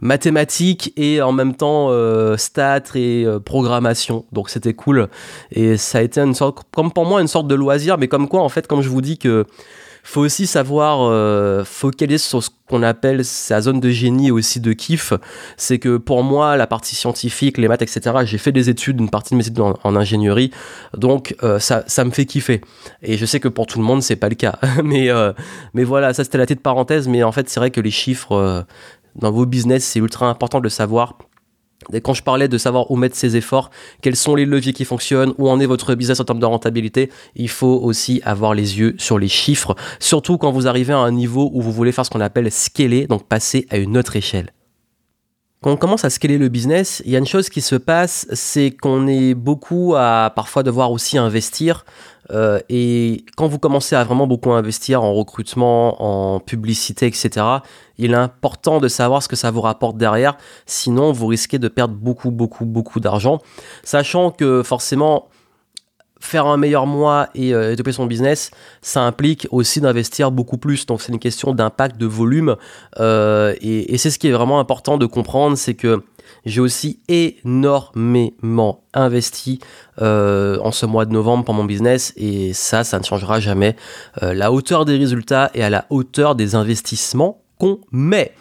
[0.00, 4.24] mathématique et en même temps euh, stats et programmation.
[4.32, 5.06] Donc c'était cool.
[5.52, 8.26] Et ça a été une sorte, comme pour moi, une sorte de loisir, mais comme
[8.26, 9.46] quoi, en fait, comme je vous dis que
[10.02, 14.60] faut aussi savoir euh, focaliser sur ce qu'on appelle sa zone de génie et aussi
[14.60, 15.12] de kiff.
[15.56, 19.10] C'est que pour moi, la partie scientifique, les maths, etc., j'ai fait des études, une
[19.10, 20.50] partie de mes études en, ingénierie,
[20.96, 22.60] donc euh, ça, ça me fait kiffer.
[23.02, 24.58] Et je sais que pour tout le monde, c'est pas le cas.
[24.84, 25.32] mais, euh,
[25.74, 28.64] mais voilà, ça c'était la tête parenthèse, mais en fait, c'est vrai que les chiffres
[29.16, 31.16] dans vos business, c'est ultra important de savoir
[32.02, 33.70] quand je parlais de savoir où mettre ses efforts,
[34.02, 37.10] quels sont les leviers qui fonctionnent, où en est votre business en termes de rentabilité,
[37.34, 41.12] il faut aussi avoir les yeux sur les chiffres, surtout quand vous arrivez à un
[41.12, 44.52] niveau où vous voulez faire ce qu'on appelle scaler, donc passer à une autre échelle.
[45.62, 48.26] Quand on commence à scaler le business, il y a une chose qui se passe,
[48.32, 51.84] c'est qu'on est beaucoup à parfois devoir aussi investir.
[52.30, 57.44] Euh, et quand vous commencez à vraiment beaucoup investir en recrutement, en publicité, etc.,
[57.98, 60.38] il est important de savoir ce que ça vous rapporte derrière.
[60.64, 63.38] Sinon, vous risquez de perdre beaucoup, beaucoup, beaucoup d'argent.
[63.84, 65.28] Sachant que forcément,
[66.20, 68.50] faire un meilleur mois et euh, son business,
[68.82, 70.86] ça implique aussi d'investir beaucoup plus.
[70.86, 72.56] Donc c'est une question d'impact, de volume.
[73.00, 76.04] Euh, et, c'est ce qui est vraiment important de comprendre, c'est que
[76.46, 79.58] j'ai aussi énormément investi
[80.00, 83.76] euh, en ce mois de novembre pour mon business et ça, ça ne changera jamais.
[84.20, 88.32] la hauteur des résultats est à la hauteur des investissements qu'on met.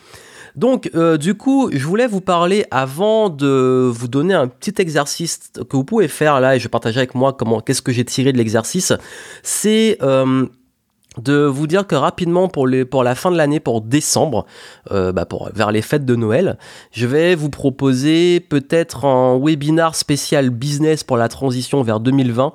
[0.55, 5.51] Donc, euh, du coup, je voulais vous parler avant de vous donner un petit exercice
[5.69, 8.31] que vous pouvez faire là et je partager avec moi comment, qu'est-ce que j'ai tiré
[8.31, 8.93] de l'exercice.
[9.43, 10.45] C'est euh,
[11.17, 14.45] de vous dire que rapidement pour, la fin de l'année, pour décembre,
[14.91, 16.57] euh, bah vers les fêtes de Noël,
[16.91, 22.53] je vais vous proposer peut-être un webinar spécial business pour la transition vers 2020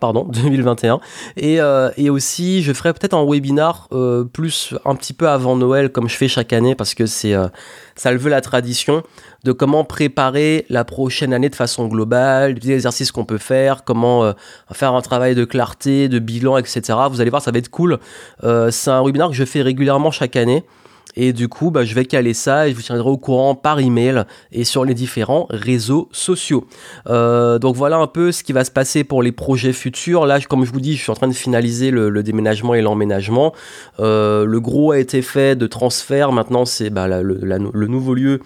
[0.00, 1.00] pardon, 2021.
[1.36, 5.56] Et, euh, et aussi, je ferai peut-être un webinar euh, plus un petit peu avant
[5.56, 7.48] Noël, comme je fais chaque année, parce que c'est euh,
[7.94, 9.02] ça le veut la tradition,
[9.44, 14.32] de comment préparer la prochaine année de façon globale, des exercices qu'on peut faire, comment
[14.72, 16.80] faire un travail de clarté, de bilan, etc.
[17.10, 17.98] Vous allez voir, ça va être cool.
[18.42, 20.64] c'est un webinar que je fais régulièrement chaque année.
[21.14, 23.80] Et du coup, bah, je vais caler ça et je vous tiendrai au courant par
[23.80, 26.66] email et sur les différents réseaux sociaux.
[27.08, 30.26] Euh, donc voilà un peu ce qui va se passer pour les projets futurs.
[30.26, 33.54] Là, comme je vous dis, je suis en train de finaliser le, déménagement et l'emménagement.
[34.00, 36.32] Euh, le gros a été fait de transfert.
[36.32, 38.40] Maintenant, c'est bah, le nouveau lieu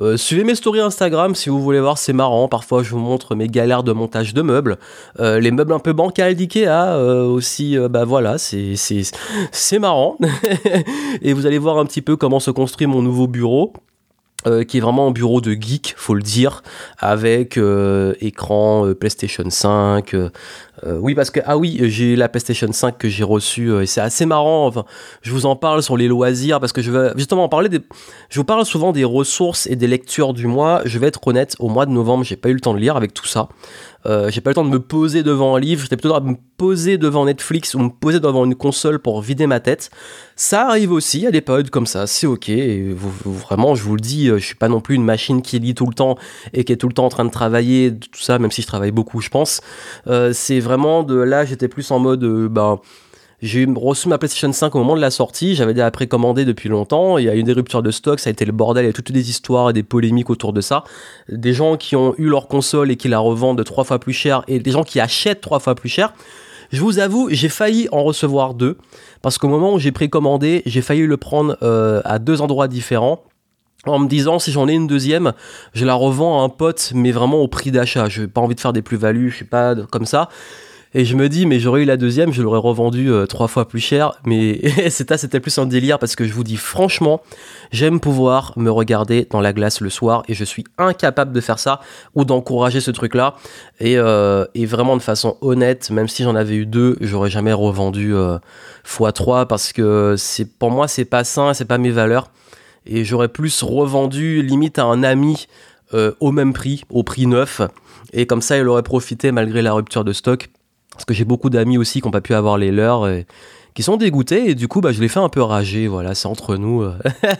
[0.00, 2.48] euh, suivez mes stories Instagram si vous voulez voir, c'est marrant.
[2.48, 4.78] Parfois, je vous montre mes galères de montage de meubles.
[5.20, 10.18] Euh, les meubles un peu bancals d'Ikea euh, aussi, bah voilà, c'est, marrant.
[11.22, 13.72] Et vous allez voir un petit peu comment se construit mon nouveau bureau.
[14.46, 16.62] Euh, qui est vraiment un bureau de geek, faut le dire,
[16.98, 20.14] avec euh, écran euh, PlayStation 5.
[20.82, 24.26] Oui, parce que ah oui, j'ai la PlayStation 5 que j'ai reçue et c'est assez
[24.26, 24.66] marrant.
[24.66, 24.84] Enfin,
[25.22, 27.68] je vous en parle sur les loisirs parce que je vais justement en parler.
[28.28, 30.82] Je vous parle souvent des ressources et des lectures du mois.
[30.84, 32.96] Je vais être honnête, au mois de novembre, j'ai pas eu le temps de lire
[32.96, 33.48] avec tout ça.
[34.06, 36.26] Euh, j'ai pas eu le temps de me poser devant un livre, j'étais plutôt de
[36.26, 39.90] me poser devant Netflix ou me poser devant une console pour vider ma tête.
[40.36, 42.50] Ça arrive aussi, a des périodes comme ça, c'est ok.
[43.24, 45.74] Vraiment, je vous le dis, euh, je suis pas non plus une machine qui lit
[45.74, 46.18] tout le temps
[46.52, 48.66] et qui est tout le temps en train de travailler, tout ça, même si je
[48.66, 49.62] travaille beaucoup, je pense.
[50.06, 52.80] Euh, c'est vraiment de là, j'étais plus en mode, ben
[53.42, 57.18] j'ai reçu ma PlayStation 5 au moment de la sortie, j'avais déjà précommandé depuis longtemps,
[57.18, 58.90] il y a eu des ruptures de stock, ça a été le bordel, il y
[58.90, 60.84] a toutes des histoires et des polémiques autour de ça.
[61.28, 64.44] Des gens qui ont eu leur console et qui la revendent trois fois plus cher,
[64.48, 66.14] et des gens qui achètent trois fois plus cher.
[66.72, 68.78] Je vous avoue, j'ai failli en recevoir deux,
[69.20, 73.22] parce qu'au moment où j'ai précommandé, j'ai failli le prendre euh, à deux endroits différents
[73.86, 75.32] en me disant si j'en ai une deuxième,
[75.74, 78.08] je la revends à un pote, mais vraiment au prix d'achat.
[78.08, 80.28] Je n'ai pas envie de faire des plus-values, je suis pas comme ça.
[80.96, 83.66] Et je me dis, mais j'aurais eu la deuxième, je l'aurais revendue euh, trois fois
[83.66, 84.12] plus cher.
[84.24, 87.20] Mais c'était, plus un délire parce que je vous dis franchement,
[87.72, 91.58] j'aime pouvoir me regarder dans la glace le soir et je suis incapable de faire
[91.58, 91.80] ça
[92.14, 93.34] ou d'encourager ce truc-là.
[93.80, 97.52] Et, euh, et vraiment de façon honnête, même si j'en avais eu deux, j'aurais jamais
[97.52, 98.38] revendu euh,
[98.86, 102.30] x3 parce que c'est, pour moi, c'est pas sain, c'est pas mes valeurs.
[102.86, 105.46] Et j'aurais plus revendu limite à un ami
[106.18, 107.60] au même prix, au prix neuf.
[108.12, 110.48] Et comme ça, il aurait profité malgré la rupture de stock.
[110.92, 113.08] Parce que j'ai beaucoup d'amis aussi qui n'ont pas pu avoir les leurs.
[113.08, 113.26] Et
[113.74, 116.28] qui sont dégoûtés et du coup bah je les fais un peu rager voilà c'est
[116.28, 116.84] entre nous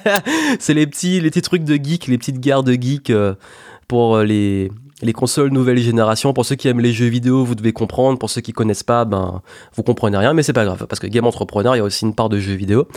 [0.58, 3.34] c'est les petits les petits trucs de geek les petites guerres de geek euh,
[3.86, 4.70] pour euh, les
[5.04, 8.18] les consoles nouvelle génération pour ceux qui aiment les jeux vidéo vous devez comprendre.
[8.18, 9.42] Pour ceux qui connaissent pas ben
[9.74, 12.04] vous comprenez rien mais c'est pas grave parce que game entrepreneur il y a aussi
[12.04, 12.88] une part de jeux vidéo.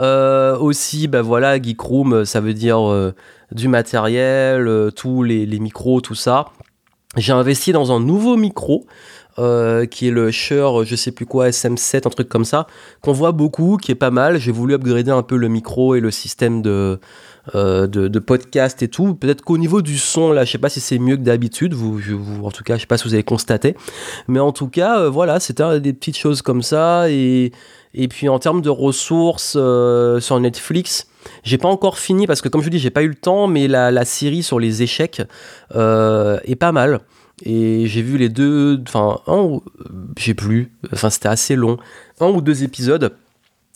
[0.00, 3.12] Euh, aussi bah voilà geek room ça veut dire
[3.52, 6.46] du matériel tous les, micros tout ça.
[7.16, 8.86] J'ai investi dans un nouveau micro
[9.38, 12.68] euh, qui est le Shure, je sais plus quoi, SM7, un truc comme ça,
[13.00, 14.38] qu'on voit beaucoup, qui est pas mal.
[14.38, 17.00] J'ai voulu upgrader un peu le micro et le système de,
[17.54, 19.14] euh, de, podcast et tout.
[19.14, 22.00] Peut-être qu'au niveau du son, là, je sais pas si c'est mieux que d'habitude, vous,
[22.42, 23.76] en tout cas, je sais pas si vous avez constaté.
[24.28, 27.10] Mais en tout cas, euh, voilà, c'était des petites choses comme ça.
[27.10, 27.52] Et,
[27.92, 31.06] et puis en termes de ressources sur Netflix,
[31.42, 33.46] j'ai pas encore fini parce que, comme je vous dis, j'ai pas eu le temps,
[33.46, 35.22] mais la, série sur les échecs
[35.74, 37.00] est pas mal.
[37.44, 39.58] Et j'ai vu les deux, enfin, un
[40.16, 41.78] j'ai plus, enfin, c'était assez long,
[42.20, 43.12] un ou deux épisodes.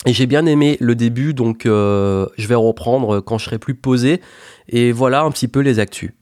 [0.07, 3.75] Et j'ai bien aimé le début, donc euh, je vais reprendre quand je serai plus
[3.75, 4.21] posé.
[4.69, 6.13] Et voilà un petit peu les actus.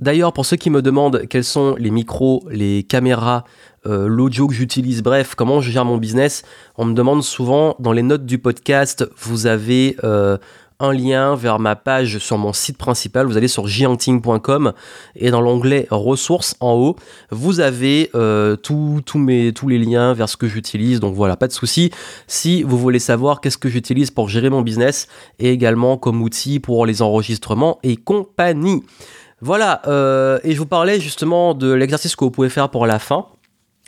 [0.00, 3.44] D'ailleurs, pour ceux qui me demandent quels sont les micros, les caméras,
[3.86, 6.42] euh, l'audio que j'utilise, bref, comment je gère mon business,
[6.76, 10.38] on me demande souvent dans les notes du podcast, vous avez euh,
[10.80, 13.26] un lien vers ma page sur mon site principal.
[13.26, 14.72] Vous allez sur gianting.com
[15.14, 16.96] et dans l'onglet ressources en haut,
[17.30, 21.00] vous avez euh, tous mes, tous les liens vers ce que j'utilise.
[21.00, 21.90] Donc voilà, pas de souci.
[22.26, 25.06] Si vous voulez savoir qu'est-ce que j'utilise pour gérer mon business
[25.38, 28.82] et également comme outil pour les enregistrements et compagnie.
[29.42, 32.98] Voilà, euh, et je vous parlais justement de l'exercice que vous pouvez faire pour la
[32.98, 33.26] fin.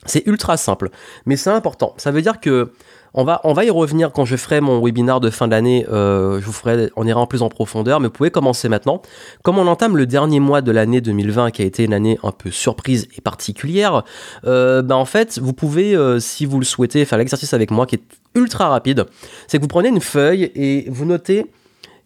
[0.05, 0.91] C'est ultra simple,
[1.27, 1.95] mais c'est important.
[1.97, 2.73] Ça veut dire que
[3.15, 5.87] on va, on va y revenir quand je ferai mon webinar de fin d'année.
[5.91, 9.03] Euh, je vous ferai, on ira en plus en profondeur, mais vous pouvez commencer maintenant.
[9.43, 12.33] Comme on entame le dernier mois de l'année 2020, qui a été une année un
[12.33, 14.05] peu surprise et particulière,
[14.47, 17.87] euh, ben en fait, vous pouvez, euh, si vous le souhaitez, faire l'exercice avec moi,
[17.87, 18.03] qui est
[18.35, 19.07] ultra rapide.
[19.47, 21.47] C'est que vous prenez une feuille et vous notez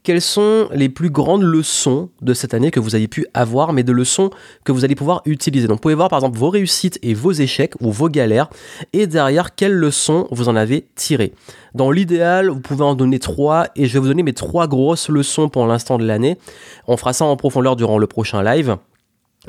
[0.06, 3.82] quelles sont les plus grandes leçons de cette année que vous avez pu avoir, mais
[3.82, 4.30] de leçons
[4.62, 5.66] que vous allez pouvoir utiliser?
[5.66, 8.48] Donc vous pouvez voir par exemple vos réussites et vos échecs ou vos galères,
[8.92, 11.32] et derrière quelles leçons vous en avez tirées?
[11.74, 15.08] Dans l'idéal, vous pouvez en donner trois, et je vais vous donner mes trois grosses
[15.08, 16.38] leçons pour l'instant de l'année.
[16.86, 18.76] On fera ça en profondeur durant le prochain live.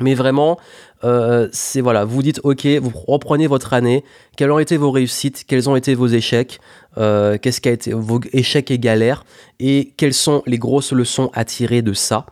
[0.00, 0.58] Mais vraiment,
[1.04, 4.04] euh, c'est voilà, vous dites ok, vous reprenez votre année,
[4.36, 6.60] quelles ont été vos réussites, quels ont été vos échecs,
[6.98, 9.24] euh, qu'est-ce qui a été vos échecs et galères,
[9.60, 12.26] et quelles sont les grosses leçons à tirer de ça?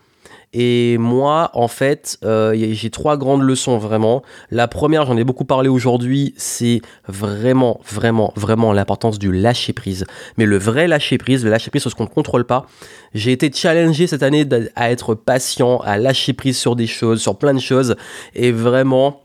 [0.52, 4.22] Et moi, en fait, euh, j'ai trois grandes leçons vraiment.
[4.50, 10.06] La première, j'en ai beaucoup parlé aujourd'hui, c'est vraiment, vraiment, vraiment l'importance du lâcher prise.
[10.38, 12.66] Mais le vrai lâcher prise, le lâcher prise sur ce qu'on ne contrôle pas.
[13.12, 17.36] J'ai été challengé cette année à être patient, à lâcher prise sur des choses, sur
[17.36, 17.96] plein de choses.
[18.34, 19.22] Et vraiment,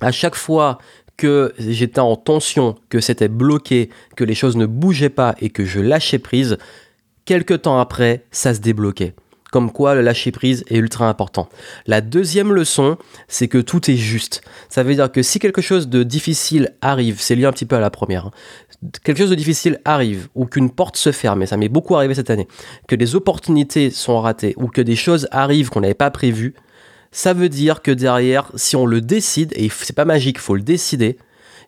[0.00, 0.78] à chaque fois
[1.16, 5.64] que j'étais en tension, que c'était bloqué, que les choses ne bougeaient pas et que
[5.64, 6.58] je lâchais prise,
[7.24, 9.14] quelques temps après, ça se débloquait
[9.50, 11.48] comme quoi le lâcher prise est ultra important.
[11.86, 14.42] La deuxième leçon, c'est que tout est juste.
[14.68, 17.76] Ça veut dire que si quelque chose de difficile arrive, c'est lié un petit peu
[17.76, 18.30] à la première, hein,
[19.02, 22.14] quelque chose de difficile arrive ou qu'une porte se ferme, et ça m'est beaucoup arrivé
[22.14, 22.48] cette année,
[22.88, 26.54] que des opportunités sont ratées ou que des choses arrivent qu'on n'avait pas prévues,
[27.12, 30.62] ça veut dire que derrière, si on le décide, et c'est pas magique, faut le
[30.62, 31.16] décider,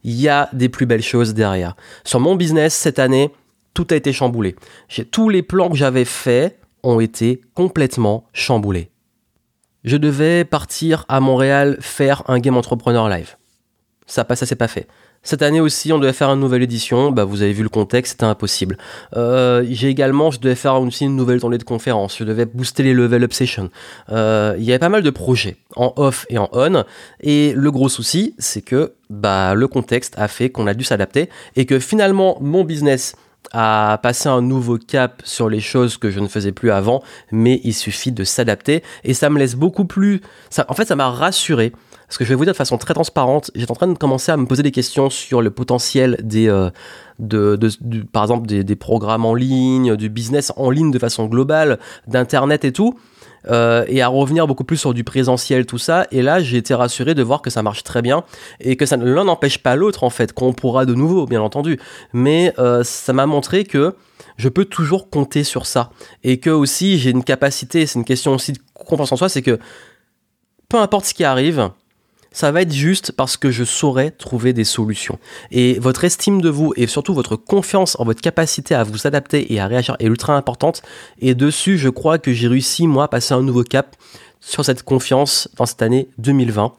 [0.05, 1.75] il y a des plus belles choses derrière.
[2.05, 3.31] Sur mon business cette année,
[3.75, 4.57] tout a été chamboulé.
[4.89, 8.91] J'ai tous les plans que j'avais faits ont été complètement chamboulés.
[9.85, 13.37] Je devais partir à Montréal faire un Game Entrepreneur Live.
[14.07, 14.89] Ça, ça s'est pas fait.
[15.23, 17.11] Cette année aussi, on devait faire une nouvelle édition.
[17.11, 18.79] Bah, vous avez vu le contexte, c'était impossible.
[19.17, 22.17] Euh, j'ai également, je devais faire aussi une nouvelle tournée de conférences.
[22.19, 23.71] Je devais booster les level up sessions.
[24.11, 26.85] Euh, il y avait pas mal de projets en off et en on.
[27.21, 31.29] Et le gros souci, c'est que bah, le contexte a fait qu'on a dû s'adapter
[31.57, 33.15] et que finalement, mon business
[33.53, 37.61] à passer un nouveau cap sur les choses que je ne faisais plus avant, mais
[37.65, 40.21] il suffit de s'adapter et ça me laisse beaucoup plus.
[40.51, 41.73] Ça, en fait, ça m'a rassuré.
[42.07, 44.33] Parce que je vais vous dire de façon très transparente, j'étais en train de commencer
[44.33, 46.71] à me poser des questions sur le potentiel des, euh,
[47.19, 47.59] de,
[48.13, 52.65] par exemple, des, des, programmes en ligne, du business en ligne de façon globale, d'internet
[52.65, 52.99] et tout.
[53.51, 56.07] Euh, et à revenir beaucoup plus sur du présentiel, tout ça.
[56.11, 58.25] Et là, j'ai été rassuré de voir que ça marche très bien
[58.61, 61.79] et que ça l'un n'empêche pas l'autre en fait, qu'on pourra de nouveau, bien entendu.
[62.13, 63.95] Mais euh, ça m'a montré que
[64.37, 65.91] je peux toujours compter sur ça
[66.23, 67.87] et que aussi j'ai une capacité.
[67.87, 69.59] C'est une question aussi de confiance en soi, c'est que
[70.69, 71.71] peu importe ce qui arrive,
[72.33, 75.19] ça va être juste parce que je saurai trouver des solutions.
[75.51, 79.53] Et votre estime de vous et surtout votre confiance en votre capacité à vous adapter
[79.53, 80.83] et à réagir est ultra importante.
[81.21, 83.97] Et dessus, je crois que j'ai réussi, moi, à passer un nouveau cap
[84.41, 86.73] sur cette confiance dans cette année 2020.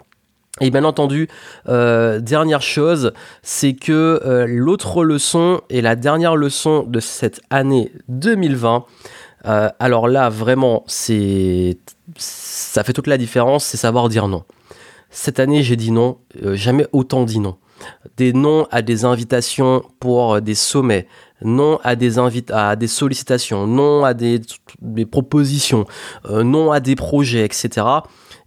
[0.62, 1.30] Et bien entendu,
[1.68, 7.92] euh, dernière chose, c'est que euh, l'autre leçon et la dernière leçon de cette année
[8.10, 8.86] 2020,
[9.46, 14.44] euh, alors là vraiment, ça fait toute la différence, c'est savoir dire non.
[15.10, 17.58] Cette année, j'ai dit non, euh, jamais autant dit non.
[18.18, 21.08] Des noms à des invitations pour euh, des sommets,
[21.42, 22.20] non à des,
[22.50, 24.42] à des sollicitations, non à des,
[25.10, 25.86] propositions,
[26.26, 27.88] euh, non à des projets, etc.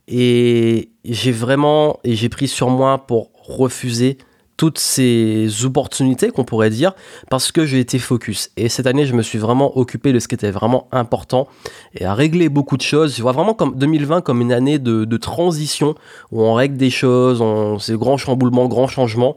[0.07, 4.19] Et j'ai vraiment, et j'ai pris sur moi pour refuser
[4.63, 6.93] toutes ces opportunités qu'on pourrait dire
[7.29, 8.53] parce que j'ai été focus.
[8.57, 11.49] Et cette année, je me suis vraiment occupé de ce qui était vraiment important
[11.97, 13.17] et à régler beaucoup de choses.
[13.17, 15.97] Je vois vraiment comme 2020 comme une année de, transition
[16.31, 19.37] où on règle des choses, on, c'est grand chamboulement, grand changement.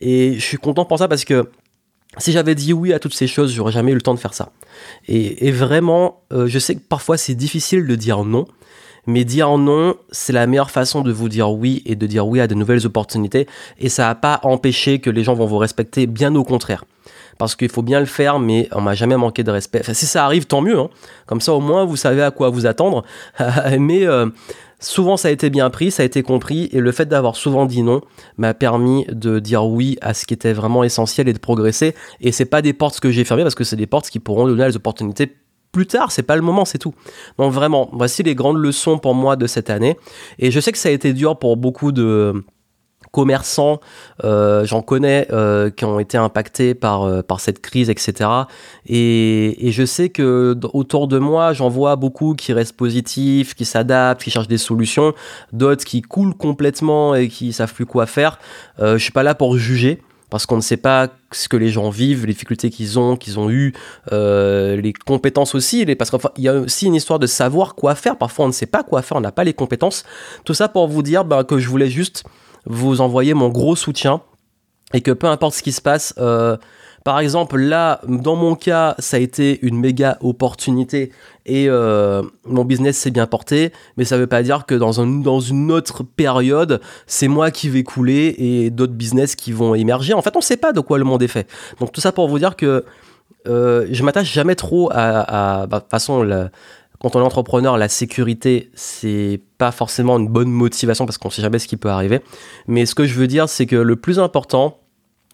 [0.00, 1.48] Et je suis content pour ça parce que
[2.18, 4.34] si j'avais dit oui à toutes ces choses, j'aurais jamais eu le temps de faire
[4.34, 4.50] ça.
[5.06, 8.48] Et, vraiment, euh, je sais que parfois c'est difficile de dire non,
[9.06, 12.40] mais dire non, c'est la meilleure façon de vous dire oui et de dire oui
[12.40, 13.46] à de nouvelles opportunités.
[13.78, 16.84] Et ça n'a pas empêché que les gens vont vous respecter, bien au contraire.
[17.38, 19.82] Parce qu'il faut bien le faire, mais on m'a jamais manqué de respect.
[19.92, 20.78] Si ça arrive, tant mieux.
[20.78, 20.88] Hein.
[21.26, 23.04] Comme ça, au moins, vous savez à quoi vous attendre.
[23.78, 24.26] mais euh,
[24.78, 26.68] souvent, ça a été bien pris, ça a été compris.
[26.72, 28.02] Et le fait d'avoir souvent dit non
[28.38, 31.94] m'a permis de dire oui à ce qui était vraiment essentiel et de progresser.
[32.20, 34.46] Et c'est pas des portes que j'ai fermées parce que c'est des portes qui pourront
[34.46, 35.34] donner les opportunités
[35.74, 36.94] plus tard, c'est pas le moment, c'est tout.
[37.36, 39.98] Donc vraiment, voici les grandes leçons pour moi de cette année.
[40.38, 42.44] Et je sais que ça a été dur pour beaucoup de
[43.10, 43.80] commerçants,
[44.24, 48.28] euh, j'en connais, euh, qui ont été impactés par, euh, par cette crise, etc.
[48.86, 53.64] Et, et, je sais que autour de moi, j'en vois beaucoup qui restent positifs, qui
[53.64, 55.12] s'adaptent, qui cherchent des solutions,
[55.52, 58.38] d'autres qui coulent complètement et qui savent plus quoi faire.
[58.80, 60.02] je suis pas là pour juger
[60.34, 63.38] parce qu'on ne sait pas ce que les gens vivent, les difficultés qu'ils ont, qu'ils
[63.38, 63.72] ont eues,
[64.10, 68.18] euh, les compétences aussi, parce qu'il y a aussi une histoire de savoir quoi faire.
[68.18, 70.02] Parfois, on ne sait pas quoi faire, on n'a pas les compétences.
[70.44, 72.24] Tout ça pour vous dire bah, que je voulais juste
[72.66, 74.22] vous envoyer mon gros soutien
[74.92, 76.56] et que peu importe ce qui se passe, euh,
[77.04, 81.12] par exemple, là, dans mon cas, ça a été une méga opportunité
[81.44, 85.02] et euh, mon business s'est bien porté, mais ça ne veut pas dire que dans,
[85.02, 89.74] un, dans une autre période, c'est moi qui vais couler et d'autres business qui vont
[89.74, 90.14] émerger.
[90.14, 91.46] En fait, on ne sait pas de quoi le monde est fait.
[91.78, 92.86] Donc tout ça pour vous dire que
[93.46, 95.66] euh, je m'attache jamais trop à...
[95.66, 96.48] Bah, de toute façon,
[97.00, 101.42] quand on est entrepreneur, la sécurité, c'est pas forcément une bonne motivation parce qu'on sait
[101.42, 102.22] jamais ce qui peut arriver.
[102.66, 104.78] Mais ce que je veux dire, c'est que le plus important,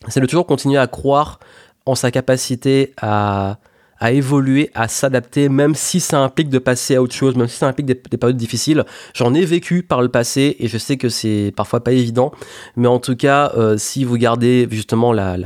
[0.08, 1.40] c'est de toujours continuer à croire
[1.86, 3.58] en sa capacité à,
[4.02, 7.68] évoluer, à s'adapter, même si ça implique de passer à autre chose, même si ça
[7.68, 8.84] implique des, périodes difficiles.
[9.14, 12.32] J'en ai vécu par le passé et je sais que c'est parfois pas évident,
[12.76, 15.36] mais en tout cas, euh, si vous gardez justement la,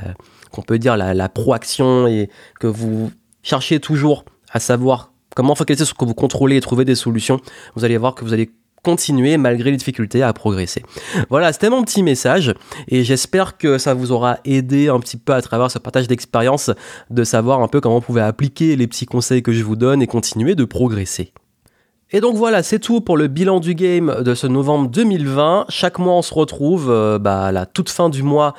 [0.52, 2.30] qu'on peut dire la, la proaction et
[2.60, 3.10] que vous
[3.42, 7.40] cherchez toujours à savoir comment focaliser sur ce que vous contrôlez et trouver des solutions,
[7.74, 8.52] vous allez voir que vous allez
[8.84, 10.84] continuer malgré les difficultés à progresser.
[11.30, 12.54] Voilà, c'était mon petit message
[12.86, 16.70] et j'espère que ça vous aura aidé un petit peu à travers ce partage d'expérience
[17.10, 20.02] de savoir un peu comment vous pouvez appliquer les petits conseils que je vous donne
[20.02, 21.32] et continuer de progresser.
[22.12, 25.66] Et donc voilà, c'est tout pour le bilan du game de ce novembre 2020.
[25.68, 28.54] Chaque mois, on se retrouve euh, bah, à la toute fin du mois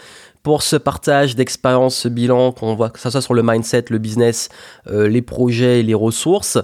[0.45, 3.97] pour ce partage d'expérience, ce bilan, qu'on voit que ça soit sur le mindset, le
[3.97, 4.49] business,
[4.85, 6.59] euh, les projets et les ressources.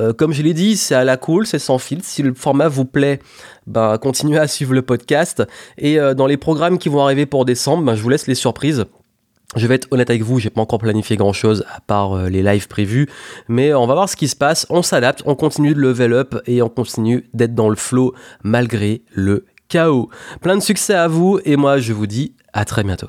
[0.00, 2.06] Euh, comme je l'ai dit, c'est à la cool, c'est sans filtre.
[2.06, 3.20] Si le format vous plaît,
[3.66, 5.42] ben, continuez à suivre le podcast.
[5.76, 8.34] Et euh, dans les programmes qui vont arriver pour décembre, ben, je vous laisse les
[8.34, 8.86] surprises.
[9.54, 12.42] Je vais être honnête avec vous, j'ai pas encore planifié grand chose à part les
[12.42, 13.06] lives prévus,
[13.48, 16.36] mais on va voir ce qui se passe, on s'adapte, on continue de level up
[16.46, 20.08] et on continue d'être dans le flow malgré le chaos.
[20.40, 23.08] Plein de succès à vous et moi je vous dis à très bientôt.